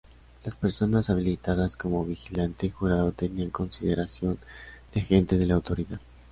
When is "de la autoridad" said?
5.37-5.99